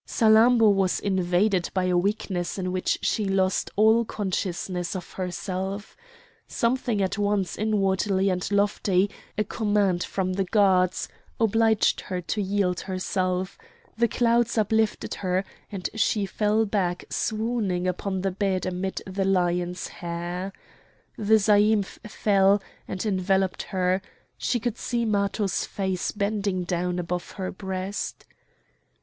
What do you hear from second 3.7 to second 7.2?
all consciousness of herself. Something at